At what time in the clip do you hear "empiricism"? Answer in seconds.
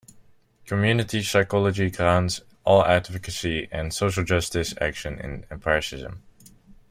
5.51-6.23